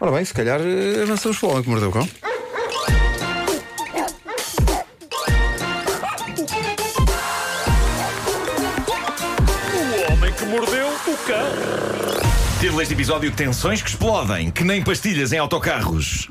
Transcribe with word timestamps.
Ora 0.00 0.10
bem, 0.12 0.24
se 0.24 0.34
calhar 0.34 0.60
eh, 0.60 1.02
avançamos 1.02 1.38
para 1.38 1.48
o 1.48 1.52
homem 1.52 1.62
que 1.62 1.70
mordeu 1.70 1.88
o 1.88 1.92
cão. 1.92 2.08
O 10.08 10.12
homem 10.12 10.32
que 10.32 10.44
mordeu 10.46 10.88
o 10.88 11.16
cão. 11.26 11.46
Título 12.60 12.78
deste 12.78 12.94
episódio: 12.94 13.32
Tensões 13.32 13.82
que 13.82 13.88
explodem, 13.90 14.50
que 14.50 14.64
nem 14.64 14.82
pastilhas 14.82 15.32
em 15.32 15.38
autocarros. 15.38 16.30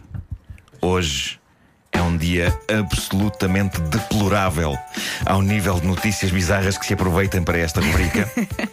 Hoje 0.82 1.41
dia 2.22 2.56
absolutamente 2.80 3.82
deplorável 3.82 4.78
ao 5.26 5.42
nível 5.42 5.80
de 5.80 5.88
notícias 5.88 6.32
bizarras 6.32 6.78
que 6.78 6.86
se 6.86 6.94
aproveitam 6.94 7.44
para 7.44 7.58
esta 7.58 7.82
rubrica. 7.82 8.30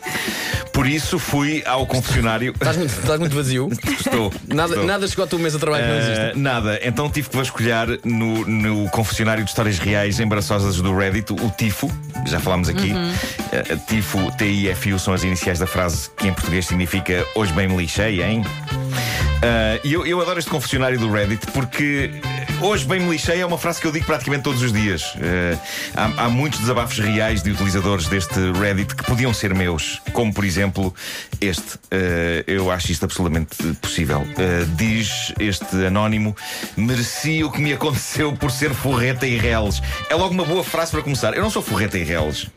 Por 0.73 0.87
isso 0.87 1.19
fui 1.19 1.62
ao 1.66 1.84
confessionário. 1.87 2.53
Estás 2.53 2.77
muito, 2.77 2.91
estás 2.91 3.19
muito 3.19 3.34
vazio. 3.34 3.69
Estou. 3.98 4.33
Nada, 4.47 4.75
estou. 4.75 4.87
nada 4.87 5.09
chegou 5.09 5.25
à 5.25 5.29
tua 5.29 5.39
mesa 5.41 5.57
de 5.57 5.61
trabalho 5.61 5.84
que 5.84 5.91
não 5.91 5.98
existe. 5.98 6.37
Uh, 6.37 6.39
nada, 6.39 6.80
então 6.84 7.11
tive 7.11 7.29
que 7.30 7.37
vasculhar 7.37 7.89
no, 8.05 8.47
no 8.47 8.89
confessionário 8.91 9.42
de 9.42 9.51
histórias 9.51 9.78
reais 9.80 10.20
embaraçosas 10.20 10.77
do 10.77 10.97
Reddit, 10.97 11.33
o 11.33 11.51
TIFO, 11.51 11.91
já 12.27 12.39
falámos 12.39 12.69
aqui. 12.69 12.92
Uh, 12.92 13.87
TIFO, 13.89 14.30
T-I-F-U, 14.37 14.98
são 15.01 15.12
as 15.15 15.25
iniciais 15.25 15.59
da 15.59 15.67
frase 15.67 16.11
que 16.17 16.28
em 16.28 16.33
português 16.33 16.67
significa 16.67 17.27
Hoje 17.34 17.53
bem 17.55 17.67
me 17.67 17.77
lixei, 17.77 18.23
hein? 18.23 18.42
Uh, 18.42 19.80
E 19.83 19.92
eu, 19.92 20.06
eu 20.06 20.20
adoro 20.20 20.39
este 20.39 20.51
confessionário 20.51 20.98
do 20.98 21.11
Reddit 21.11 21.47
porque 21.53 22.11
uh, 22.12 22.38
hoje 22.62 22.85
bem 22.85 23.01
me 23.01 23.11
lixei 23.11 23.41
é 23.41 23.47
uma 23.47 23.59
frase 23.59 23.80
que 23.80 23.87
eu 23.87 23.93
digo 23.93 24.07
praticamente 24.07 24.43
todos 24.43 24.62
os 24.62 24.73
dias. 24.73 25.15
Uh, 25.15 25.59
há, 25.95 26.25
há 26.25 26.29
muitos 26.29 26.61
desabafos 26.61 26.98
reais 26.98 27.43
de 27.43 27.51
utilizadores 27.51 28.07
deste 28.09 28.39
Reddit 28.53 28.95
que 28.95 29.05
podiam 29.05 29.33
ser 29.33 29.55
meus, 29.55 30.01
como 30.12 30.33
por 30.33 30.45
exemplo 30.45 30.95
este. 31.41 31.75
Uh, 31.77 32.45
eu 32.47 32.71
acho 32.71 32.91
isto 32.93 33.05
absolutamente 33.05 33.57
possível. 33.81 34.21
Uh, 34.21 34.67
diz 34.77 35.33
este 35.39 35.87
anónimo: 35.87 36.37
mereci 36.77 37.45
o 37.45 37.51
que 37.51 37.61
me 37.61 37.73
aconteceu 37.73 38.33
por 38.33 38.50
ser 38.50 38.75
forreta 38.75 39.27
e 39.27 39.37
reles. 39.37 39.83
É 40.09 40.15
logo 40.15 40.34
uma 40.34 40.45
boa 40.45 40.65
frase 40.65 40.91
para 40.91 41.03
começar. 41.03 41.34
Eu 41.34 41.43
não 41.43 41.50
sou 41.50 41.62
forreta 41.62 41.98
e 41.98 42.05
reles. 42.05 42.48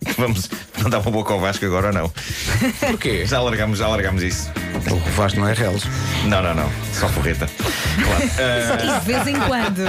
Vamos 0.16 0.48
mandar 0.82 0.98
uma 1.00 1.10
boca 1.10 1.32
ao 1.32 1.40
Vasco 1.40 1.64
agora 1.64 1.88
ou 1.88 1.92
não? 1.92 2.12
Porquê? 2.80 3.26
Já 3.26 3.40
largamos, 3.40 3.78
já 3.78 3.88
largamos 3.88 4.22
isso. 4.22 4.50
O 4.90 5.10
Vasco 5.10 5.38
não 5.38 5.48
é 5.48 5.52
reles. 5.52 5.84
Não, 6.24 6.42
não, 6.42 6.54
não. 6.54 6.70
Só 6.92 7.08
forreta. 7.08 7.48
Claro. 8.02 8.24
Uh, 8.24 8.96
E 8.96 9.00
de 9.00 9.06
vez 9.06 9.26
em 9.26 9.38
quando. 9.40 9.80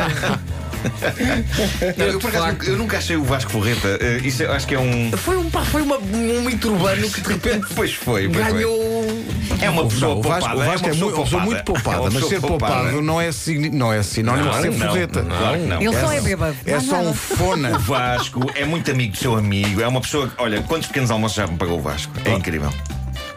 Não, 1.98 2.06
eu, 2.06 2.20
por 2.20 2.30
acaso, 2.30 2.46
facto. 2.46 2.64
eu 2.68 2.78
nunca 2.78 2.98
achei 2.98 3.16
o 3.16 3.24
Vasco 3.24 3.52
Forreta. 3.52 3.98
Eh, 4.02 4.22
isso 4.24 4.44
eu 4.44 4.52
acho 4.52 4.68
que 4.68 4.76
é 4.76 4.80
um. 4.80 5.12
Foi, 5.18 5.38
um, 5.38 5.50
pá, 5.50 5.62
foi 5.64 5.82
uma, 5.82 5.98
um 5.98 6.42
mito 6.42 6.72
urbano 6.72 7.10
que 7.10 7.22
de 7.22 7.30
repente 7.30 7.68
Pois 7.76 7.94
foi, 7.94 8.30
pois 8.30 8.46
foi. 8.48 8.54
ganhou. 8.54 9.24
É 9.62 9.70
uma 9.70 9.86
pessoa 9.88 10.14
Não, 10.16 10.20
o 10.20 10.24
Vasco, 10.24 10.50
poupada. 10.50 10.56
o 10.56 10.72
Vasco 10.72 10.88
é, 10.90 10.92
uma 10.94 11.06
mu- 11.06 11.14
uma 11.16 11.24
pessoa 11.24 11.42
muito 11.44 11.64
poupada, 11.64 12.06
É 12.06 12.10
mas 12.10 12.26
ser 12.28 12.42
poupado 12.42 13.02
não 13.02 13.22
é, 13.22 13.32
signi- 13.32 13.70
não 13.70 13.94
é 13.94 14.02
sinónimo 14.04 14.50
de 14.50 14.62
ser 14.62 14.72
não, 14.72 14.88
forreta. 14.88 15.22
Claro 15.24 15.58
que 15.60 15.66
não. 15.66 15.82
Ele 15.82 16.00
só 16.00 16.12
é 16.12 16.22
bêbado. 16.22 16.56
É 16.66 16.72
mais 16.72 16.84
só 16.86 16.96
nada. 16.98 17.10
um 17.10 17.14
fona. 17.14 17.76
O 17.76 17.80
Vasco 17.80 18.52
é 18.56 18.66
muito 18.66 18.90
amigo 18.92 19.12
do 19.14 19.18
seu 19.18 19.36
amigo. 19.36 19.82
É 19.82 19.88
uma 19.88 20.02
pessoa 20.02 20.28
que, 20.28 20.34
olha, 20.38 20.62
quantos 20.64 20.88
pequenos 20.88 21.12
almoços 21.12 21.38
já 21.38 21.48
me 21.48 21.58
pagou 21.58 21.78
o 21.78 21.82
Vasco? 21.82 22.12
É 22.26 22.32
incrível. 22.34 22.74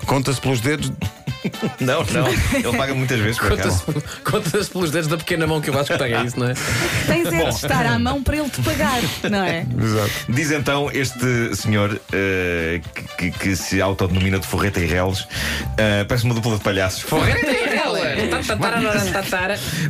Conta-se 0.07 0.41
pelos 0.41 0.61
dedos. 0.61 0.93
Não, 1.81 2.03
não. 2.05 2.27
Ele 2.29 2.77
paga 2.77 2.95
muitas 2.95 3.21
vezes 3.21 3.39
por 3.39 3.53
acaso. 3.53 3.83
Conta-se 3.85 4.07
conta-se 4.25 4.71
pelos 4.71 4.91
dedos 4.91 5.09
da 5.09 5.17
pequena 5.17 5.47
mão 5.47 5.61
que 5.61 5.71
o 5.71 5.73
Vasco 5.73 5.97
tem, 5.99 6.15
é 6.15 6.23
isso, 6.25 6.39
não 6.39 6.49
é? 6.49 6.55
Tens 7.07 7.27
é 7.33 7.45
de 7.45 7.49
estar 7.51 7.85
à 7.87 7.99
mão 7.99 8.23
para 8.23 8.37
ele 8.39 8.49
te 8.49 8.63
pagar, 8.63 9.01
não 9.31 9.43
é? 9.45 9.67
Exato. 9.83 10.11
Diz 10.29 10.51
então 10.51 10.91
este 10.93 11.55
senhor 11.57 12.01
eh, 12.13 12.81
que, 12.95 13.31
que- 13.31 13.39
que 13.39 13.57
se 13.57 13.81
autodenomina 13.83 14.39
de 14.39 14.47
Forreta 14.47 14.81
e 14.81 14.87
Reles. 14.87 15.27
eh, 15.77 16.05
parece 16.05 16.25
uma 16.25 16.35
dupla 16.35 16.57
de 16.57 16.63
palhaços. 16.65 17.03
Forreta 17.03 17.51
e 17.51 17.67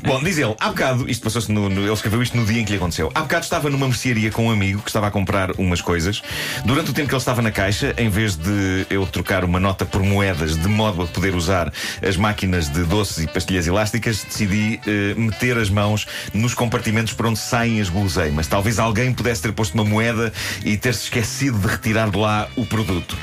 Bom, 0.04 0.22
diz 0.22 0.38
ele, 0.38 0.54
há 0.58 0.68
bocado, 0.68 1.08
isto 1.10 1.22
passou-se 1.22 1.50
no, 1.50 1.68
no- 1.68 1.82
Ele 1.82 1.92
escreveu 1.92 2.22
isto 2.22 2.36
no 2.36 2.44
dia 2.44 2.60
em 2.60 2.64
que 2.64 2.70
lhe 2.72 2.76
aconteceu. 2.78 3.10
Há 3.14 3.20
bocado 3.22 3.44
estava 3.44 3.68
numa 3.70 3.86
mercearia 3.86 4.30
com 4.30 4.46
um 4.46 4.50
amigo 4.50 4.80
que 4.82 4.88
estava 4.90 5.06
a 5.06 5.10
comprar 5.10 5.52
umas 5.58 5.80
coisas. 5.80 6.22
Durante 6.64 6.90
o 6.90 6.94
tempo 6.94 7.08
que 7.08 7.14
ele 7.14 7.20
estava 7.20 7.42
na 7.42 7.50
caixa, 7.50 7.94
em 7.98 8.08
vez 8.08 8.36
de 8.36 8.86
eu 8.90 9.06
trocar 9.06 9.44
uma 9.44 9.60
nota 9.60 9.84
por 9.84 10.02
moedas 10.02 10.56
de 10.56 10.68
modo 10.68 11.02
a 11.02 11.06
poder 11.06 11.34
usar 11.34 11.72
as 12.06 12.16
máquinas 12.16 12.68
de 12.68 12.82
doces 12.84 13.24
e 13.24 13.26
pastilhas 13.26 13.66
elásticas, 13.66 14.24
decidi 14.24 14.80
eh, 14.86 15.14
meter 15.16 15.58
as 15.58 15.68
mãos 15.70 16.06
nos 16.32 16.54
compartimentos 16.54 17.12
por 17.12 17.26
onde 17.26 17.38
saem 17.38 17.80
as 17.80 17.88
guloseimas. 17.88 18.46
Talvez 18.46 18.78
alguém 18.78 19.12
pudesse 19.12 19.42
ter 19.42 19.52
posto 19.52 19.74
uma 19.74 19.84
moeda 19.84 20.32
e 20.64 20.76
ter-se 20.76 21.04
esquecido 21.04 21.58
de 21.58 21.66
retirar 21.66 22.10
de 22.10 22.16
lá 22.18 22.48
o 22.56 22.64
produto. 22.66 23.16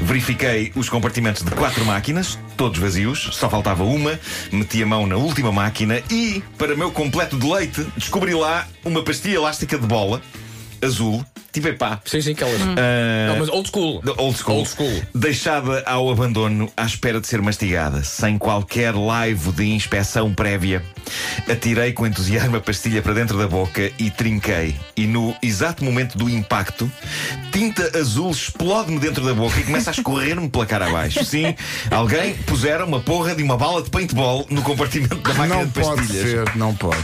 Verifiquei 0.00 0.72
os 0.74 0.88
compartimentos 0.88 1.42
de 1.42 1.50
quatro 1.52 1.84
máquinas, 1.84 2.38
todos 2.58 2.80
vazios, 2.80 3.28
só 3.32 3.48
faltava 3.48 3.84
uma, 3.84 4.18
meti 4.50 4.82
a 4.82 4.86
mão 4.86 5.06
na 5.06 5.16
última 5.16 5.52
máquina 5.52 6.02
e, 6.10 6.42
para 6.58 6.76
meu 6.76 6.90
completo 6.90 7.36
deleite, 7.36 7.86
descobri 7.96 8.34
lá 8.34 8.66
uma 8.84 9.00
pastilha 9.00 9.36
elástica 9.36 9.78
de 9.78 9.86
bola, 9.86 10.20
azul, 10.82 11.24
tive 11.60 11.72
pá. 11.74 12.00
Sim, 12.04 12.20
sim, 12.20 12.32
aquelas. 12.32 12.60
Ah, 12.60 13.28
Não, 13.32 13.38
mas 13.38 13.48
old 13.48 13.68
school. 13.68 14.02
Old 14.16 14.38
school. 14.38 14.56
Old 14.58 14.68
school. 14.68 15.02
Deixada 15.14 15.82
ao 15.86 16.10
abandono 16.10 16.70
à 16.76 16.84
espera 16.84 17.20
de 17.20 17.26
ser 17.26 17.40
mastigada, 17.42 18.02
sem 18.04 18.38
qualquer 18.38 18.94
laivo 18.94 19.52
de 19.52 19.64
inspeção 19.68 20.32
prévia. 20.32 20.82
Atirei 21.50 21.92
com 21.92 22.06
entusiasmo 22.06 22.56
a 22.56 22.60
pastilha 22.60 23.02
para 23.02 23.14
dentro 23.14 23.38
da 23.38 23.46
boca 23.48 23.90
e 23.98 24.10
trinquei. 24.10 24.76
E 24.96 25.06
no 25.06 25.34
exato 25.42 25.84
momento 25.84 26.16
do 26.18 26.28
impacto, 26.28 26.90
tinta 27.52 27.98
azul 27.98 28.30
explode-me 28.30 28.98
dentro 28.98 29.24
da 29.24 29.34
boca 29.34 29.58
e 29.58 29.64
começa 29.64 29.90
a 29.90 29.92
escorrer-me 29.92 30.48
pela 30.48 30.66
cara 30.66 30.86
abaixo. 30.86 31.24
Sim, 31.24 31.54
alguém 31.90 32.34
pusera 32.34 32.84
uma 32.84 33.00
porra 33.00 33.34
de 33.34 33.42
uma 33.42 33.56
bala 33.56 33.82
de 33.82 33.90
paintball 33.90 34.46
no 34.50 34.62
compartimento 34.62 35.16
da 35.16 35.34
máquina 35.34 35.56
Não 35.56 35.66
de 35.66 35.72
pode 35.72 35.96
pastilhas. 36.02 36.30
ser, 36.30 36.56
não 36.56 36.74
pode. 36.74 36.98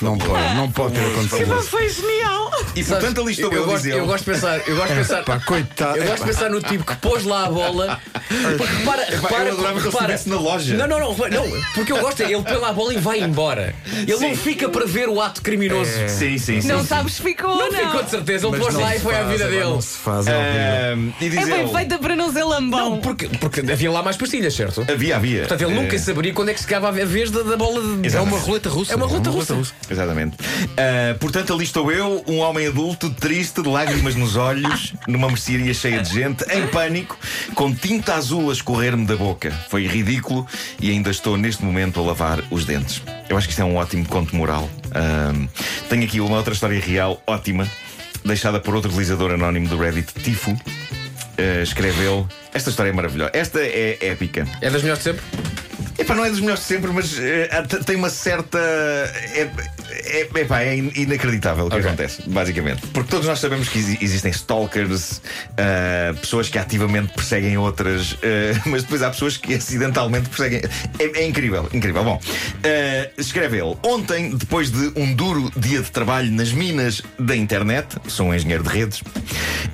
Não 0.00 0.16
pode, 0.16 0.54
não 0.54 0.70
pode 0.70 0.94
ter 0.94 1.06
acontecido. 1.06 1.58
isso. 1.58 1.70
Foi 1.70 1.88
genial. 1.88 2.50
E 2.76 2.84
portanto 2.84 3.20
ali 3.20 3.32
estou 3.32 3.52
eu, 3.52 3.58
eu, 3.58 3.62
a 3.62 3.66
gosto, 3.66 3.82
dizer. 3.82 3.98
eu 3.98 4.06
gosto 4.06 4.24
de 4.24 4.30
pensar, 4.30 4.68
eu 4.68 4.76
gosto 4.76 4.88
de 4.88 4.94
pensar. 5.00 5.24
Pá, 5.24 5.40
coitado. 5.40 5.98
Eu 5.98 6.04
gosto 6.06 6.24
de 6.24 6.30
pensar 6.30 6.50
no 6.50 6.60
tipo 6.62 6.84
que 6.84 6.96
pôs 6.96 7.24
lá 7.24 7.46
a 7.46 7.50
bola. 7.50 8.00
Repara, 8.28 9.04
repara, 9.10 9.48
eu 9.48 9.52
adorava 9.54 9.74
que 9.80 9.86
ele 9.86 9.90
repara. 9.90 10.14
estivesse 10.14 10.28
na 10.28 10.36
loja. 10.40 10.76
Não, 10.76 10.86
não, 10.86 10.98
não, 11.00 11.08
não, 11.28 11.62
porque 11.74 11.92
eu 11.92 11.98
gosto, 12.00 12.22
é, 12.22 12.32
ele 12.32 12.42
põe 12.42 12.56
lá 12.56 12.68
a 12.68 12.72
bola 12.72 12.94
e 12.94 12.98
vai 12.98 13.20
embora. 13.20 13.74
Ele 13.92 14.12
não 14.12 14.18
Sim. 14.18 14.36
fica 14.36 14.68
para 14.68 14.84
ver 14.86 15.08
o 15.08 15.20
ato 15.20 15.40
criminoso. 15.42 15.90
Sim, 16.08 16.38
sim, 16.38 16.60
sim. 16.60 16.68
Não 16.68 16.80
sim. 16.80 16.86
sabes 16.86 17.14
se 17.14 17.22
ficou 17.22 17.50
ou 17.50 17.56
Não 17.58 17.70
não. 17.70 17.86
ficou 17.86 18.02
de 18.02 18.10
certeza, 18.10 18.46
ele 18.46 18.58
pôs 18.58 18.74
não 18.74 18.80
lá 18.82 18.96
e 18.96 19.00
foi 19.00 19.14
à 19.16 19.22
vida 19.24 19.44
agora 19.44 19.50
dele. 19.60 19.64
Não 19.72 19.80
se 19.80 19.98
faz, 19.98 20.26
é 20.26 20.94
e 21.20 21.28
diz 21.30 21.38
É 21.38 21.44
bem 21.46 21.60
ele, 21.62 21.70
feita 21.72 21.98
para 21.98 22.16
não 22.16 22.32
ser 22.32 22.44
lambão. 22.44 23.00
Porque, 23.00 23.28
porque 23.40 23.60
havia 23.60 23.90
lá 23.90 24.02
mais 24.02 24.16
pastilhas, 24.16 24.54
certo? 24.54 24.84
Havia, 24.90 25.16
havia. 25.16 25.40
Portanto, 25.40 25.62
ele 25.62 25.74
nunca 25.74 25.96
Eh, 25.96 25.98
saberia 25.98 26.32
quando 26.32 26.50
é 26.50 26.54
que 26.54 26.60
se 26.60 26.66
acaba 26.66 26.88
a 26.88 26.92
vez 26.92 27.30
da, 27.30 27.42
da 27.42 27.56
bola 27.56 27.80
de. 27.98 28.14
É 28.14 28.20
uma 28.20 28.38
roleta 28.38 28.68
russa. 28.68 28.92
É 28.92 28.96
uma 28.96 29.06
roleta 29.06 29.30
russa. 29.30 29.56
Exatamente. 29.90 30.36
Ah, 30.76 31.16
portanto, 31.18 31.52
ali 31.54 31.64
estou 31.64 31.90
eu, 31.90 32.22
um 32.26 32.38
homem 32.38 32.66
adulto, 32.66 33.10
triste, 33.10 33.62
de 33.62 33.68
lágrimas 33.68 34.14
nos 34.14 34.36
olhos, 34.36 34.92
numa 35.08 35.28
mercearia 35.28 35.72
cheia 35.72 36.02
de 36.02 36.12
gente, 36.12 36.44
em 36.52 36.66
pânico, 36.68 37.16
com 37.54 37.72
tinta 37.74 38.17
azul 38.18 38.50
a 38.50 38.52
escorrer-me 38.52 39.06
da 39.06 39.16
boca. 39.16 39.50
Foi 39.70 39.86
ridículo 39.86 40.46
e 40.80 40.90
ainda 40.90 41.10
estou 41.10 41.36
neste 41.36 41.64
momento 41.64 42.00
a 42.00 42.02
lavar 42.02 42.42
os 42.50 42.64
dentes. 42.64 43.02
Eu 43.28 43.36
acho 43.38 43.46
que 43.46 43.52
isto 43.52 43.60
é 43.62 43.64
um 43.64 43.76
ótimo 43.76 44.04
conto 44.06 44.34
moral. 44.36 44.68
Ahm, 44.94 45.46
tenho 45.88 46.04
aqui 46.04 46.20
uma 46.20 46.36
outra 46.36 46.52
história 46.52 46.78
real 46.80 47.22
ótima, 47.26 47.66
deixada 48.24 48.60
por 48.60 48.74
outro 48.74 48.90
utilizador 48.90 49.30
anónimo 49.32 49.68
do 49.68 49.78
Reddit, 49.78 50.12
Tifo. 50.22 50.54
Ah, 51.38 51.62
escreveu. 51.62 52.26
Esta 52.52 52.70
história 52.70 52.90
é 52.90 52.92
maravilhosa. 52.92 53.30
Esta 53.32 53.60
é 53.60 53.96
épica. 54.00 54.46
É 54.60 54.68
das 54.70 54.82
melhores 54.82 55.02
de 55.04 55.10
sempre? 55.10 55.22
Epá, 55.98 56.14
não 56.14 56.24
é 56.24 56.30
dos 56.30 56.40
melhores 56.40 56.60
de 56.62 56.66
sempre, 56.66 56.90
mas 56.92 57.18
eh, 57.18 57.48
t- 57.68 57.82
tem 57.84 57.96
uma 57.96 58.08
certa. 58.10 58.58
É, 58.58 59.48
é, 60.08 60.28
epá, 60.40 60.60
é 60.62 60.76
in- 60.76 60.92
inacreditável 60.94 61.66
o 61.66 61.70
que 61.70 61.76
Ok. 61.76 61.86
acontece, 61.88 62.22
basicamente. 62.28 62.86
Porque 62.88 63.10
todos 63.10 63.26
nós 63.26 63.38
sabemos 63.38 63.68
que 63.68 63.78
exi- 63.78 63.98
existem 64.00 64.30
stalkers, 64.30 65.20
ah, 65.56 66.14
pessoas 66.20 66.48
que 66.48 66.58
ativamente 66.58 67.12
perseguem 67.14 67.56
outras, 67.58 68.16
ah, 68.22 68.60
mas 68.66 68.82
depois 68.82 69.02
há 69.02 69.10
pessoas 69.10 69.36
que 69.36 69.54
acidentalmente 69.54 70.28
perseguem. 70.28 70.60
É, 70.98 71.20
é 71.20 71.26
incrível, 71.26 71.68
incrível. 71.72 72.02
Bom, 72.04 72.20
ah, 72.64 73.10
escreve 73.18 73.58
ele: 73.58 73.76
Ontem, 73.82 74.36
depois 74.36 74.70
de 74.70 74.92
um 74.96 75.12
duro 75.14 75.50
dia 75.56 75.80
de 75.82 75.90
trabalho 75.90 76.30
nas 76.32 76.52
minas 76.52 77.02
da 77.18 77.36
internet, 77.36 77.96
sou 78.06 78.26
um 78.28 78.34
engenheiro 78.34 78.62
de 78.62 78.68
redes, 78.70 79.02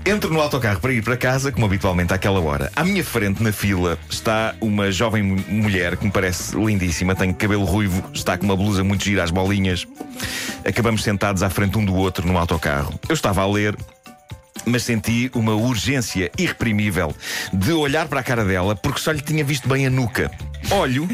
entro 0.05 0.32
no 0.32 0.41
autocarro 0.41 0.81
para 0.81 0.93
ir 0.93 1.03
para 1.03 1.17
casa, 1.17 1.50
como 1.53 1.67
habitualmente 1.67 2.12
àquela 2.12 2.41
hora. 2.41 2.70
À 2.76 2.85
minha 2.85 3.05
frente, 3.05 3.43
na 3.43 3.53
fila, 3.53 3.99
está 4.11 4.55
uma 4.61 4.91
jovem 4.91 5.23
mu- 5.23 5.44
mulher 5.49 5.97
que 5.97 6.05
me 6.05 6.11
parece 6.11 6.56
lindíssima, 6.56 7.14
tem 7.14 7.32
cabelo 7.32 7.64
ruivo, 7.64 8.03
está 8.12 8.37
com 8.37 8.44
uma 8.44 8.56
blusa 8.56 8.82
muito 8.85 9.05
gira 9.05 9.23
às 9.23 9.31
bolinhas. 9.31 9.87
Acabamos 10.64 11.02
sentados 11.02 11.43
à 11.43 11.50
frente 11.50 11.76
um 11.78 11.84
do 11.84 11.94
outro 11.94 12.26
no 12.26 12.38
autocarro. 12.38 12.99
Eu 13.08 13.14
estava 13.14 13.43
a 13.43 13.46
ler. 13.46 13.76
Mas 14.66 14.84
senti 14.84 15.31
uma 15.34 15.52
urgência 15.55 16.31
irreprimível 16.38 17.14
de 17.52 17.72
olhar 17.72 18.08
para 18.08 18.20
a 18.20 18.22
cara 18.22 18.44
dela 18.44 18.75
porque 18.75 18.99
só 18.99 19.12
lhe 19.12 19.20
tinha 19.20 19.44
visto 19.44 19.69
bem 19.69 19.87
a 19.87 19.90
nuca. 19.90 20.31
Olho 20.70 21.06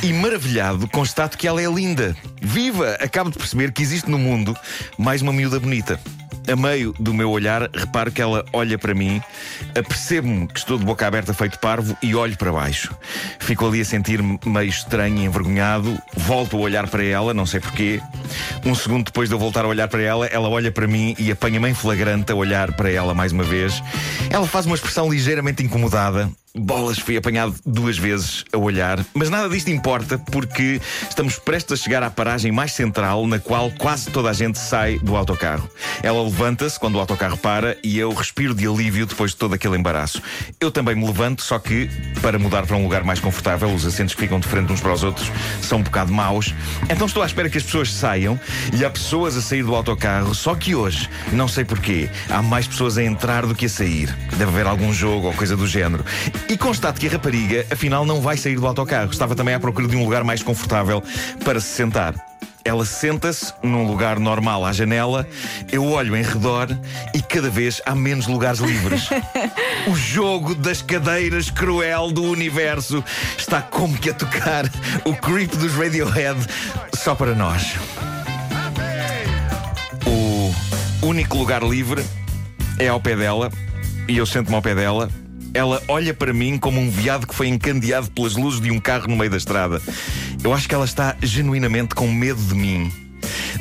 e, 0.00 0.12
maravilhado, 0.12 0.86
constato 0.86 1.36
que 1.36 1.48
ela 1.48 1.60
é 1.60 1.66
linda. 1.66 2.14
Viva! 2.40 2.96
Acabo 3.00 3.30
de 3.30 3.38
perceber 3.38 3.72
que 3.72 3.82
existe 3.82 4.08
no 4.08 4.18
mundo 4.18 4.56
mais 4.96 5.22
uma 5.22 5.32
miúda 5.32 5.58
bonita. 5.58 5.98
A 6.46 6.56
meio 6.56 6.94
do 6.98 7.14
meu 7.14 7.30
olhar, 7.30 7.70
reparo 7.74 8.12
que 8.12 8.20
ela 8.20 8.44
olha 8.52 8.78
para 8.78 8.94
mim, 8.94 9.20
apercebo-me 9.78 10.46
que 10.46 10.58
estou 10.58 10.78
de 10.78 10.84
boca 10.84 11.06
aberta 11.06 11.32
feito 11.32 11.58
parvo 11.58 11.96
e 12.02 12.14
olho 12.14 12.36
para 12.36 12.52
baixo. 12.52 12.94
Fico 13.38 13.66
ali 13.66 13.80
a 13.80 13.84
sentir-me 13.84 14.38
meio 14.44 14.68
estranho 14.68 15.16
e 15.18 15.24
envergonhado, 15.24 15.98
volto 16.14 16.56
a 16.56 16.60
olhar 16.60 16.88
para 16.88 17.02
ela, 17.02 17.32
não 17.32 17.46
sei 17.46 17.60
porquê. 17.60 18.00
Um 18.64 18.74
segundo 18.74 19.06
depois 19.06 19.28
de 19.28 19.34
eu 19.34 19.38
voltar 19.38 19.64
a 19.64 19.68
olhar 19.68 19.88
para 19.88 20.02
ela, 20.02 20.26
ela 20.26 20.48
olha 20.48 20.70
para 20.70 20.86
mim 20.86 21.14
e 21.18 21.30
apanha-me 21.30 21.70
em 21.70 21.74
flagrante 21.74 22.30
a 22.30 22.34
olhar 22.34 22.72
para 22.72 22.90
ela 22.90 23.14
mais 23.14 23.32
uma 23.32 23.44
vez. 23.44 23.82
Ela 24.28 24.46
faz 24.46 24.66
uma 24.66 24.74
expressão 24.74 25.10
ligeiramente 25.10 25.62
incomodada, 25.62 26.30
Bolas, 26.56 27.00
fui 27.00 27.16
apanhado 27.16 27.52
duas 27.66 27.98
vezes 27.98 28.44
a 28.52 28.56
olhar, 28.56 29.04
mas 29.12 29.28
nada 29.28 29.48
disto 29.48 29.72
importa 29.72 30.16
porque 30.30 30.80
estamos 31.02 31.36
prestes 31.36 31.72
a 31.72 31.82
chegar 31.82 32.00
à 32.04 32.08
paragem 32.08 32.52
mais 32.52 32.70
central 32.70 33.26
na 33.26 33.40
qual 33.40 33.72
quase 33.72 34.08
toda 34.08 34.30
a 34.30 34.32
gente 34.32 34.56
sai 34.56 35.00
do 35.00 35.16
autocarro. 35.16 35.68
Ela 36.00 36.22
levanta-se 36.22 36.78
quando 36.78 36.94
o 36.94 37.00
autocarro 37.00 37.36
para 37.36 37.76
e 37.82 37.98
eu 37.98 38.14
respiro 38.14 38.54
de 38.54 38.68
alívio 38.68 39.04
depois 39.04 39.32
de 39.32 39.36
todo 39.36 39.52
aquele 39.52 39.76
embaraço. 39.76 40.22
Eu 40.60 40.70
também 40.70 40.94
me 40.94 41.04
levanto, 41.04 41.42
só 41.42 41.58
que 41.58 41.90
para 42.22 42.38
mudar 42.38 42.64
para 42.64 42.76
um 42.76 42.84
lugar 42.84 43.02
mais 43.02 43.18
confortável, 43.18 43.74
os 43.74 43.84
assentos 43.84 44.14
que 44.14 44.20
ficam 44.20 44.38
de 44.38 44.46
frente 44.46 44.72
uns 44.72 44.80
para 44.80 44.92
os 44.92 45.02
outros 45.02 45.32
são 45.60 45.78
um 45.78 45.82
bocado 45.82 46.12
maus. 46.12 46.54
Então 46.88 47.08
estou 47.08 47.24
à 47.24 47.26
espera 47.26 47.50
que 47.50 47.58
as 47.58 47.64
pessoas 47.64 47.92
saiam 47.92 48.38
e 48.72 48.84
há 48.84 48.90
pessoas 48.90 49.36
a 49.36 49.42
sair 49.42 49.64
do 49.64 49.74
autocarro, 49.74 50.32
só 50.32 50.54
que 50.54 50.76
hoje, 50.76 51.10
não 51.32 51.48
sei 51.48 51.64
porquê, 51.64 52.08
há 52.30 52.40
mais 52.40 52.68
pessoas 52.68 52.96
a 52.96 53.02
entrar 53.02 53.44
do 53.44 53.56
que 53.56 53.66
a 53.66 53.68
sair. 53.68 54.16
Deve 54.36 54.52
haver 54.52 54.68
algum 54.68 54.92
jogo 54.92 55.26
ou 55.26 55.32
coisa 55.32 55.56
do 55.56 55.66
género. 55.66 56.04
E 56.48 56.58
constato 56.58 57.00
que 57.00 57.06
a 57.06 57.10
rapariga, 57.10 57.66
afinal, 57.70 58.04
não 58.04 58.20
vai 58.20 58.36
sair 58.36 58.56
do 58.56 58.66
autocarro. 58.66 59.10
Estava 59.10 59.34
também 59.34 59.54
à 59.54 59.60
procura 59.60 59.88
de 59.88 59.96
um 59.96 60.04
lugar 60.04 60.22
mais 60.24 60.42
confortável 60.42 61.02
para 61.44 61.60
se 61.60 61.68
sentar. 61.68 62.14
Ela 62.64 62.84
senta-se 62.86 63.52
num 63.62 63.86
lugar 63.86 64.18
normal 64.18 64.64
à 64.64 64.72
janela, 64.72 65.28
eu 65.70 65.84
olho 65.84 66.16
em 66.16 66.22
redor 66.22 66.68
e 67.12 67.20
cada 67.20 67.50
vez 67.50 67.82
há 67.84 67.94
menos 67.94 68.26
lugares 68.26 68.60
livres. 68.60 69.08
o 69.86 69.94
jogo 69.94 70.54
das 70.54 70.80
cadeiras 70.80 71.50
cruel 71.50 72.10
do 72.10 72.22
universo 72.22 73.04
está 73.36 73.60
como 73.60 73.98
que 73.98 74.08
a 74.08 74.14
tocar 74.14 74.64
o 75.04 75.14
creep 75.14 75.50
dos 75.56 75.74
Radiohead 75.74 76.40
só 76.94 77.14
para 77.14 77.34
nós. 77.34 77.74
O 80.06 81.06
único 81.06 81.36
lugar 81.36 81.62
livre 81.62 82.02
é 82.78 82.88
ao 82.88 82.98
pé 82.98 83.14
dela 83.14 83.50
e 84.08 84.16
eu 84.16 84.24
sento-me 84.24 84.56
ao 84.56 84.62
pé 84.62 84.74
dela 84.74 85.10
ela 85.54 85.80
olha 85.86 86.12
para 86.12 86.32
mim 86.32 86.58
como 86.58 86.80
um 86.80 86.90
veado 86.90 87.26
que 87.26 87.34
foi 87.34 87.46
encandeado 87.46 88.10
pelas 88.10 88.34
luzes 88.34 88.60
de 88.60 88.70
um 88.70 88.80
carro 88.80 89.08
no 89.08 89.16
meio 89.16 89.30
da 89.30 89.36
estrada. 89.36 89.80
Eu 90.42 90.52
acho 90.52 90.68
que 90.68 90.74
ela 90.74 90.84
está 90.84 91.16
genuinamente 91.22 91.94
com 91.94 92.08
medo 92.08 92.42
de 92.42 92.54
mim. 92.54 92.92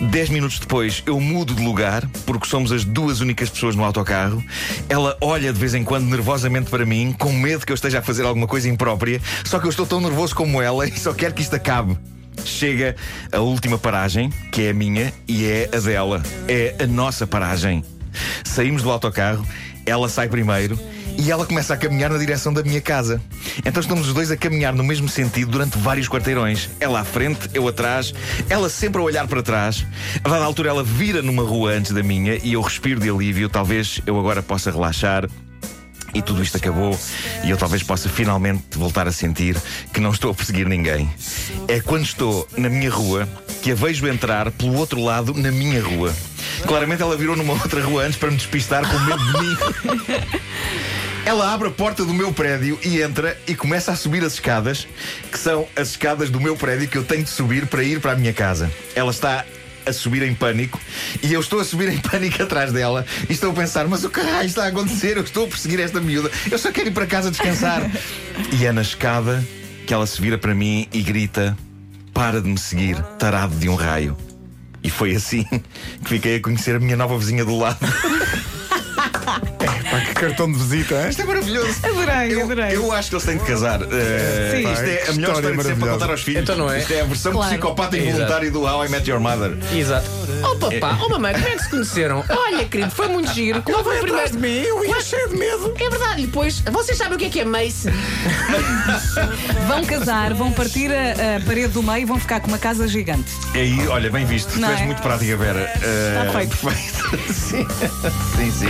Dez 0.10 0.28
minutos 0.28 0.60
depois, 0.60 1.04
eu 1.06 1.20
mudo 1.22 1.54
de 1.54 1.64
lugar, 1.64 2.06
porque 2.26 2.48
somos 2.48 2.72
as 2.72 2.84
duas 2.84 3.22
únicas 3.22 3.50
pessoas 3.50 3.76
no 3.76 3.86
autocarro. 3.86 4.44
Ela 4.90 5.16
olha 5.22 5.54
de 5.54 5.60
vez 5.60 5.76
em 5.76 5.84
quando 5.84 6.06
nervosamente 6.06 6.70
para 6.70 6.86
mim, 6.86 7.16
com 7.18 7.32
medo 7.32 7.66
que 7.66 7.72
eu 7.72 7.76
esteja 7.76 8.00
a 8.00 8.02
fazer 8.02 8.24
alguma 8.24 8.48
coisa 8.48 8.68
imprópria, 8.68 9.22
só 9.46 9.60
que 9.60 9.66
eu 9.66 9.70
estou 9.70 9.86
tão 9.86 10.02
nervoso 10.02 10.36
como 10.36 10.62
ela 10.62 10.86
e 10.90 11.00
só 11.00 11.14
quero 11.14 11.34
que 11.34 11.42
isto 11.42 11.56
acabe. 11.56 11.98
Chega 12.44 12.96
a 13.32 13.40
última 13.40 13.78
paragem, 13.78 14.30
que 14.52 14.64
é 14.64 14.72
a 14.72 14.74
minha 14.74 15.14
e 15.28 15.46
é 15.46 15.70
a 15.72 15.80
dela. 15.80 16.24
É 16.48 16.76
a 16.82 16.88
nossa 16.88 17.28
paragem. 17.28 17.86
Saímos 18.44 18.84
do 18.84 18.92
autocarro, 18.92 19.46
ela 19.86 20.10
sai 20.10 20.28
primeiro 20.28 20.78
e 21.18 21.32
ela 21.32 21.46
começa 21.46 21.74
a 21.74 21.78
caminhar 21.78 22.10
na 22.10 22.18
direção 22.18 22.54
da 22.54 22.64
minha 22.64 22.82
casa. 22.82 23.22
Então 23.66 23.82
estamos 23.82 24.08
os 24.08 24.14
dois 24.14 24.32
a 24.32 24.38
caminhar 24.38 24.74
no 24.74 24.84
mesmo 24.84 25.08
sentido 25.08 25.52
durante 25.52 25.78
vários 25.78 26.08
quarteirões. 26.08 26.70
Ela 26.80 27.02
à 27.02 27.04
frente, 27.04 27.50
eu 27.54 27.68
atrás, 27.68 28.14
ela 28.50 28.70
sempre 28.70 29.02
a 29.02 29.04
olhar 29.04 29.28
para 29.28 29.44
trás. 29.44 29.86
A 30.24 30.30
dada 30.30 30.44
altura 30.44 30.70
ela 30.70 30.84
vira 30.84 31.22
numa 31.22 31.44
rua 31.44 31.72
antes 31.72 31.92
da 31.92 32.04
minha 32.04 32.40
e 32.44 32.54
eu 32.54 32.62
respiro 32.62 33.00
de 33.00 33.10
alívio. 33.10 33.50
Talvez 33.50 34.02
eu 34.06 34.18
agora 34.20 34.42
possa 34.42 34.72
relaxar. 34.72 35.30
E 36.14 36.22
tudo 36.22 36.44
isto 36.44 36.58
acabou 36.58 36.98
e 37.44 37.50
eu 37.50 37.58
talvez 37.58 37.82
possa 37.82 38.08
finalmente 38.08 38.78
voltar 38.78 39.08
a 39.08 39.12
sentir 39.12 39.58
que 39.92 40.00
não 40.00 40.12
estou 40.12 40.30
a 40.30 40.34
perseguir 40.34 40.68
ninguém. 40.68 41.12
É 41.68 41.80
quando 41.80 42.04
estou 42.04 42.48
na 42.56 42.70
minha 42.70 42.92
rua 42.92 43.28
que 43.64 43.72
a 43.72 43.76
vejo 43.76 44.08
entrar 44.08 44.52
pelo 44.52 44.76
outro 44.76 45.02
lado 45.02 45.34
na 45.34 45.52
minha 45.52 45.82
rua. 45.82 46.14
Claramente 46.68 47.02
ela 47.02 47.16
virou 47.16 47.36
numa 47.36 47.54
outra 47.54 47.82
rua 47.82 48.04
antes 48.04 48.18
para 48.18 48.32
me 48.32 48.38
despistar 48.38 48.84
com 48.88 49.00
medo 49.00 49.32
de 49.32 49.40
mim. 49.40 49.58
Ela 51.26 51.54
abre 51.54 51.70
a 51.70 51.72
porta 51.72 52.04
do 52.04 52.14
meu 52.14 52.34
prédio 52.34 52.78
e 52.84 53.02
entra 53.02 53.40
e 53.48 53.56
começa 53.56 53.94
a 53.94 53.96
subir 53.96 54.24
as 54.26 54.34
escadas, 54.34 54.86
que 55.32 55.40
são 55.40 55.66
as 55.74 55.92
escadas 55.92 56.30
do 56.30 56.40
meu 56.40 56.58
prédio 56.58 56.90
que 56.90 56.98
eu 56.98 57.04
tenho 57.04 57.24
de 57.24 57.30
subir 57.30 57.66
para 57.68 57.82
ir 57.82 58.02
para 58.02 58.12
a 58.12 58.16
minha 58.16 58.34
casa. 58.34 58.70
Ela 58.94 59.12
está 59.12 59.46
a 59.86 59.94
subir 59.94 60.22
em 60.24 60.36
pânico 60.36 60.80
e 61.22 61.32
eu 61.34 61.40
estou 61.40 61.60
a 61.60 61.66
subir 61.66 61.90
em 61.90 61.98
pânico 61.98 62.44
atrás 62.44 62.72
dela 62.74 63.06
e 63.30 63.34
estou 63.34 63.52
a 63.52 63.54
pensar, 63.54 63.88
mas 63.88 64.04
o 64.04 64.10
caralho 64.10 64.48
está 64.48 64.66
a 64.66 64.68
acontecer? 64.68 65.16
Eu 65.16 65.24
estou 65.24 65.46
a 65.46 65.48
perseguir 65.48 65.80
esta 65.80 66.02
miúda, 66.02 66.30
eu 66.52 66.60
só 66.60 66.72
quero 66.72 66.90
ir 66.90 66.94
para 66.94 67.06
casa 67.06 67.32
descansar. 67.32 67.90
e 68.52 68.66
é 68.66 68.72
na 68.74 68.82
escada 68.82 69.44
que 69.88 69.94
ela 69.94 70.06
se 70.06 70.22
vira 70.22 70.38
para 70.38 70.54
mim 70.54 70.88
e 70.92 71.02
grita: 71.02 71.58
Para 72.14 72.42
de 72.42 72.50
me 72.50 72.58
seguir, 72.58 73.02
tarado 73.18 73.56
de 73.56 73.70
um 73.70 73.76
raio. 73.76 74.18
E 74.84 74.90
foi 74.90 75.16
assim 75.16 75.44
que 76.04 76.10
fiquei 76.10 76.36
a 76.36 76.42
conhecer 76.42 76.76
a 76.76 76.80
minha 76.80 76.98
nova 76.98 77.18
vizinha 77.18 77.46
do 77.46 77.58
lado. 77.58 77.78
Pá, 79.26 80.02
que 80.08 80.14
cartão 80.14 80.52
de 80.52 80.58
visita, 80.58 80.96
hein? 81.04 81.10
Isto 81.10 81.22
é 81.22 81.26
maravilhoso. 81.26 81.80
Adorei, 81.84 82.34
Eu, 82.34 82.44
adorei. 82.44 82.76
eu 82.76 82.92
acho 82.92 83.10
que 83.10 83.16
eles 83.16 83.26
têm 83.26 83.38
de 83.38 83.44
casar. 83.46 83.82
Uh, 83.82 83.86
Sim. 83.86 84.72
Isto 84.72 84.84
é 84.84 85.04
a 85.10 85.14
melhor 85.14 85.14
história 85.14 85.14
história 85.14 85.58
de 85.58 85.64
sempre 85.64 85.80
para 85.80 85.92
contar 85.94 86.10
aos 86.10 86.22
filhos. 86.22 86.42
Então 86.44 86.56
não 86.58 86.72
é? 86.72 86.80
Isto 86.80 86.94
é 86.94 87.02
a 87.02 87.06
versão 87.06 87.32
Claro. 87.32 87.50
psicopata 87.52 87.98
involuntária 87.98 88.52
do 88.52 88.62
How 88.64 88.86
I 88.86 88.90
Met 88.90 89.10
Your 89.10 89.20
Mother. 89.20 89.58
Exato. 89.74 90.10
Oh 90.44 90.56
papá, 90.56 91.00
oh 91.02 91.10
mamãe, 91.10 91.34
como 91.34 91.48
é 91.48 91.52
que 91.52 91.64
se 91.64 91.70
conheceram? 91.70 92.24
Olha, 92.30 92.66
querido, 92.66 92.92
foi 92.92 93.08
muito 93.08 93.34
giro. 93.34 93.62
Qual 93.64 93.84
foi 93.84 93.98
o 93.98 94.02
primeiro 94.02 94.32
de 94.32 94.38
mim, 94.38 94.62
eu 94.62 94.84
ia 94.86 95.02
cheio 95.02 95.30
de 95.30 95.38
medo. 95.38 95.74
É 95.80 95.90
verdade, 95.90 96.24
e 96.24 96.26
depois, 96.26 96.60
vocês 96.60 96.98
sabem 96.98 97.16
o 97.16 97.20
que 97.20 97.26
é 97.26 97.30
que 97.30 97.40
é 97.40 97.46
Mace? 97.46 97.90
Vão 99.68 99.86
casar, 99.86 100.34
vão 100.34 100.52
partir 100.52 100.92
a, 100.92 101.38
a 101.38 101.42
parede 101.46 101.70
do 101.70 101.82
meio 101.82 102.02
e 102.02 102.06
vão 102.06 102.20
ficar 102.20 102.42
com 102.42 102.48
uma 102.48 102.58
casa 102.58 102.88
gigante. 102.88 103.32
E 103.54 103.60
aí, 103.60 103.88
olha, 103.88 104.10
bem 104.10 104.26
visto. 104.26 104.60
Não 104.60 104.68
tu 104.68 104.72
és 104.74 104.82
é? 104.82 104.86
muito 104.86 105.02
prática, 105.02 105.38
Vera. 105.38 105.72
Está 105.76 106.38
feito. 106.38 106.58
Perfeito. 106.58 107.34
sim, 107.34 107.66
sim. 108.36 108.52
sim. 108.52 108.68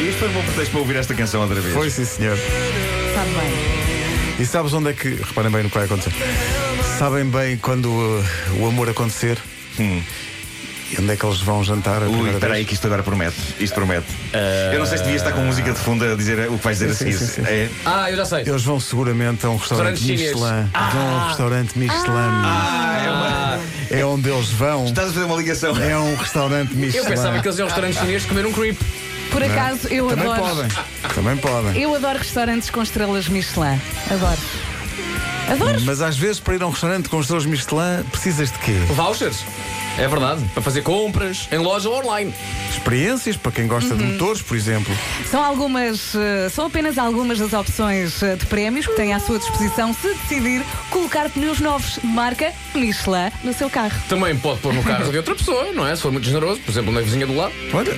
E 0.00 0.08
isto 0.08 0.18
foi 0.18 0.28
um 0.28 0.32
bom 0.32 0.42
pretexto 0.42 0.70
para 0.70 0.80
ouvir 0.80 0.96
esta 0.96 1.14
canção 1.14 1.42
outra 1.42 1.60
vez. 1.60 1.74
Foi 1.74 1.90
sim, 1.90 2.04
senhor. 2.04 2.36
Sabe 2.36 3.30
bem. 3.30 3.83
E 4.38 4.44
sabes 4.46 4.72
onde 4.72 4.90
é 4.90 4.92
que. 4.92 5.08
Reparem 5.14 5.50
bem 5.50 5.62
no 5.62 5.68
que 5.70 5.76
vai 5.76 5.84
acontecer. 5.86 6.12
Sabem 6.98 7.24
bem 7.24 7.56
quando 7.56 7.86
uh, 7.86 8.24
o 8.60 8.66
amor 8.66 8.88
acontecer 8.88 9.38
Hum. 9.78 10.00
e 10.92 11.00
onde 11.00 11.10
é 11.12 11.16
que 11.16 11.26
eles 11.26 11.40
vão 11.40 11.64
jantar 11.64 12.00
a 12.02 12.06
Ui, 12.06 12.10
primeira 12.12 12.32
espera 12.36 12.52
aí 12.54 12.58
vez? 12.60 12.68
que 12.68 12.74
isto 12.74 12.86
agora 12.86 13.02
promete. 13.02 13.34
Isto 13.58 13.74
promete. 13.74 14.06
Eu 14.72 14.78
não 14.78 14.86
sei 14.86 14.98
se 14.98 15.04
devia 15.04 15.16
estar 15.18 15.32
com 15.32 15.40
música 15.40 15.72
de 15.72 15.78
fundo 15.78 16.04
a 16.04 16.14
dizer 16.14 16.48
o 16.48 16.56
que 16.58 16.64
vais 16.64 16.78
dizer 16.78 16.92
a 16.92 16.94
Sim, 16.94 17.04
seguir. 17.12 17.18
sim, 17.18 17.26
sim. 17.26 17.42
É. 17.48 17.68
Ah, 17.84 18.10
eu 18.10 18.16
já 18.16 18.24
sei. 18.24 18.40
Eles 18.46 18.62
vão 18.62 18.78
seguramente 18.78 19.44
a 19.46 19.50
um 19.50 19.56
restaurante, 19.56 20.00
Restaurante 20.00 20.18
chinês. 20.18 20.34
Michelin. 20.34 20.70
Vão 20.92 21.08
a 21.08 21.24
um 21.24 21.28
restaurante 21.28 21.78
Michelin. 21.78 22.02
Ah, 22.08 23.02
é 23.04 23.10
uma- 23.10 23.98
É 24.00 24.04
onde 24.04 24.28
eles 24.28 24.50
vão. 24.50 24.84
Estás 24.86 25.10
a 25.10 25.12
fazer 25.12 25.26
uma 25.26 25.36
ligação. 25.36 25.76
É 25.76 25.96
um 25.98 26.14
restaurante 26.16 26.74
Michelin. 26.74 26.96
Eu 26.98 27.04
pensava 27.10 27.40
que 27.40 27.48
eles 27.48 27.58
iam 27.58 27.66
a 27.66 27.70
um 27.70 27.74
restaurante 27.74 27.98
chinês 27.98 28.24
comer 28.26 28.46
um 28.46 28.52
creep. 28.52 28.78
Por 29.34 29.42
acaso, 29.42 29.88
eu 29.88 30.06
Também 30.08 30.32
adoro. 30.32 30.42
podem. 30.54 30.68
Também 31.14 31.36
podem. 31.36 31.82
Eu 31.82 31.94
adoro 31.94 32.18
restaurantes 32.18 32.70
com 32.70 32.82
estrelas 32.82 33.28
Michelin. 33.28 33.80
Adoro. 34.10 34.38
Adoro. 35.50 35.80
Mas 35.82 36.00
às 36.00 36.16
vezes 36.16 36.40
para 36.40 36.54
ir 36.54 36.62
a 36.62 36.66
um 36.66 36.70
restaurante 36.70 37.08
com 37.08 37.20
estrelas 37.20 37.44
Michelin 37.44 38.02
precisas 38.10 38.50
de 38.50 38.58
quê? 38.60 38.72
Vouchers. 38.90 39.44
É 39.98 40.08
verdade. 40.08 40.44
Para 40.54 40.62
fazer 40.62 40.82
compras 40.82 41.48
em 41.52 41.58
loja 41.58 41.88
ou 41.88 42.00
online. 42.04 42.34
Experiências 42.70 43.36
para 43.36 43.52
quem 43.52 43.66
gosta 43.68 43.92
Uhum. 43.94 43.98
de 43.98 44.04
motores, 44.04 44.42
por 44.42 44.56
exemplo. 44.56 44.92
São 45.30 45.44
algumas, 45.44 46.14
eh, 46.16 46.48
são 46.48 46.66
apenas 46.66 46.98
algumas 46.98 47.38
das 47.38 47.52
opções 47.52 48.20
eh, 48.22 48.34
de 48.34 48.44
prémios 48.46 48.86
que 48.88 48.94
tem 48.94 49.12
à 49.14 49.20
sua 49.20 49.38
disposição 49.38 49.94
se 49.94 50.08
decidir 50.14 50.64
colocar 50.90 51.28
pneus 51.30 51.60
novos 51.60 51.98
de 52.02 52.06
marca 52.08 52.52
Michelin 52.74 53.30
no 53.44 53.52
seu 53.52 53.70
carro. 53.70 53.94
Também 54.08 54.36
pode 54.36 54.58
pôr 54.60 54.72
no 54.74 54.82
carro 54.82 55.10
de 55.12 55.16
outra 55.18 55.34
pessoa, 55.36 55.70
não 55.72 55.86
é? 55.86 55.94
Se 55.94 56.02
for 56.02 56.10
muito 56.10 56.26
generoso, 56.26 56.60
por 56.62 56.72
exemplo, 56.72 56.92
na 56.92 57.00
vizinha 57.00 57.26
do 57.26 57.36
lado. 57.36 57.52
Olha. 57.72 57.92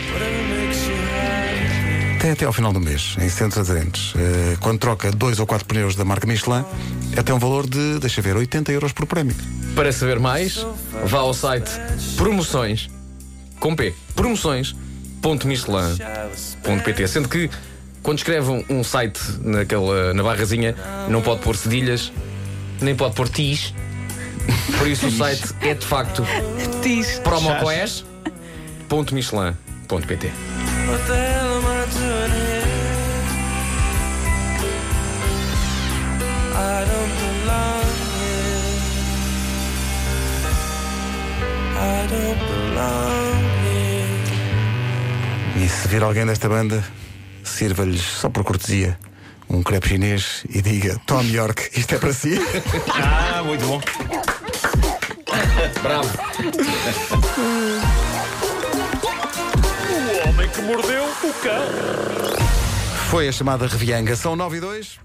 Tem 2.27 2.33
até 2.33 2.45
ao 2.45 2.53
final 2.53 2.73
do 2.73 2.81
mês, 2.81 3.15
em 3.21 3.29
centros 3.29 3.71
aderentes. 3.71 4.13
Eh, 4.17 4.57
quando 4.61 4.81
troca 4.81 5.13
dois 5.13 5.39
ou 5.39 5.47
quatro 5.47 5.65
pneus 5.65 5.95
da 5.95 6.05
marca 6.05 6.27
Michelin, 6.27 6.65
até 7.17 7.33
um 7.33 7.39
valor 7.39 7.69
de, 7.69 8.01
deixa 8.01 8.21
ver, 8.21 8.37
80 8.37 8.73
euros 8.73 8.93
por 8.93 9.07
prémio. 9.07 9.37
Para 9.77 9.93
saber 9.93 10.19
mais, 10.19 10.67
vá 11.05 11.19
ao 11.19 11.33
site 11.33 11.71
promoções 12.17 12.91
com 13.61 13.77
P, 13.77 13.95
promoções.michelin.pt. 14.17 17.07
Sendo 17.07 17.29
que 17.29 17.49
quando 18.03 18.19
escreve 18.19 18.65
um, 18.69 18.83
site 18.83 19.21
naquela, 19.43 20.13
na 20.13 20.25
barrazinha, 20.25 20.75
não 21.09 21.23
pode 21.23 21.43
pôr 21.43 21.57
cedilhas, 21.57 22.13
nem 22.81 22.97
pode 22.97 23.15
pôr 23.15 23.29
tis. 23.29 23.73
Por 24.77 24.89
isso 24.89 25.07
o 25.07 25.13
site 25.13 25.55
é 25.61 25.75
de 25.75 25.87
facto 25.87 26.25
Diz. 36.57 38.47
promocoes.michelin.pt. 45.47 45.63
E 45.63 45.69
se 45.69 45.89
vir 45.89 46.03
alguém 46.03 46.27
desta 46.27 46.49
banda, 46.49 46.85
sirva-lhes 47.45 48.03
só 48.03 48.31
por 48.31 48.45
cortesia 48.45 48.99
um 49.49 49.63
crepe 49.63 49.91
chinês 49.91 50.45
e 50.49 50.61
diga 50.61 51.01
Tom 51.07 51.23
York, 51.23 51.71
isto 51.79 51.95
é 51.95 51.99
para 51.99 52.13
si. 52.13 52.39
Ah, 52.93 53.43
muito 53.45 53.65
bom. 53.67 53.81
Bravo. 55.83 56.11
O 59.91 60.29
homem 60.29 60.49
que 60.49 60.63
mordeu 60.63 61.05
o 61.05 61.33
cão. 61.43 62.47
Foi 63.11 63.29
a 63.29 63.33
chamada 63.33 63.67
Revianga. 63.67 64.17
São 64.17 64.35
9 64.35 64.57
e 64.57 64.61
2. 64.61 64.89